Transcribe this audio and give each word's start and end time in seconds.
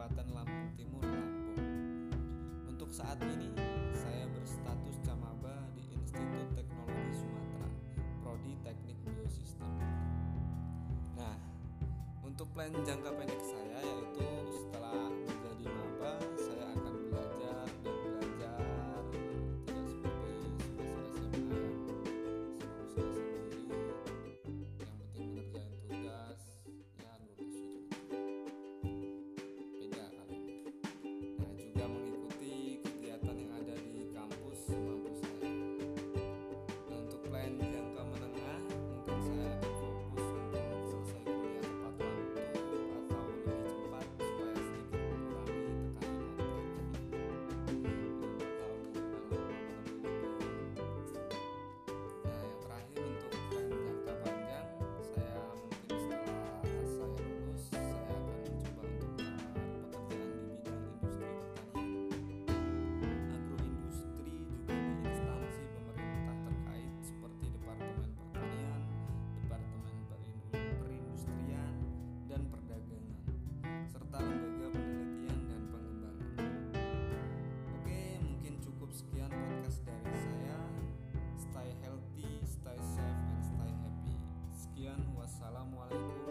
Kabupaten 0.00 0.32
Lampung 0.32 0.72
Timur, 0.80 1.04
Lampung. 1.04 1.60
Untuk 2.72 2.88
saat 2.88 3.20
ini, 3.20 3.52
saya 3.92 4.24
berstatus 4.32 4.96
camaba 5.04 5.52
di 5.76 5.92
Institut 5.92 6.56
Teknologi 6.56 7.12
Sumatera, 7.20 7.68
Prodi 8.24 8.56
Teknik 8.64 8.96
Biosistem. 9.04 9.68
Nah, 11.20 11.36
untuk 12.24 12.48
plan 12.56 12.72
jangka 12.80 13.12
pendek 13.12 13.44
saya 13.44 13.84
yaitu 14.16 14.24
setelah 14.56 15.09
Assalamualaikum. 85.40 86.29